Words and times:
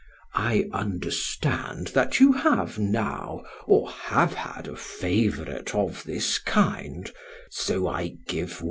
"I 0.33 0.67
understand 0.73 1.89
that 1.93 2.19
you 2.19 2.31
have 2.31 2.79
now, 2.79 3.43
or 3.67 3.87
have 3.91 4.33
had, 4.33 4.67
a 4.67 4.75
favourite 4.75 5.75
of 5.75 6.05
this 6.05 6.39
kind; 6.39 7.07
so 7.51 7.85
I 7.87 8.15
give 8.25 8.53
way." 8.59 8.59